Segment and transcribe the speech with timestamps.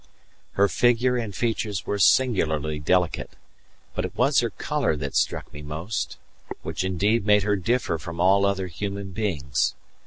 [0.53, 3.33] Her figure and features were singularly delicate,
[3.93, 6.17] but it was her colour that struck me most,
[6.63, 9.75] which indeed made her differ from all other human beings.